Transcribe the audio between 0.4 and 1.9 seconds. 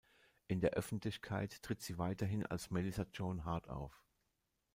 In der Öffentlichkeit tritt